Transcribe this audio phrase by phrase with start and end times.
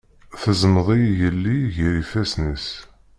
[0.41, 2.67] Teẓmeḍ -iyi yelli ger ifassen-is.